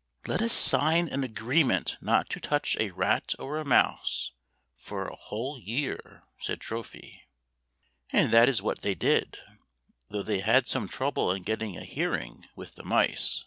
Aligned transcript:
""Let 0.28 0.42
us 0.42 0.52
sign 0.52 1.08
an 1.08 1.24
agreement 1.24 1.96
not 2.02 2.28
to 2.28 2.40
touch 2.40 2.76
a 2.78 2.90
rat 2.90 3.34
or 3.38 3.56
a 3.56 3.64
mouse 3.64 4.32
for 4.76 5.08
a 5.08 5.16
whole 5.16 5.58
year," 5.58 6.24
said 6.38 6.60
Trophy. 6.60 7.22
And 8.12 8.30
that 8.30 8.50
is 8.50 8.60
what 8.60 8.82
they 8.82 8.92
did— 8.94 9.38
though 10.10 10.22
they 10.22 10.40
had 10.40 10.68
some 10.68 10.88
trouble 10.88 11.32
in 11.32 11.42
getting 11.42 11.78
a 11.78 11.84
hearing 11.84 12.46
with 12.54 12.74
the 12.74 12.84
mice. 12.84 13.46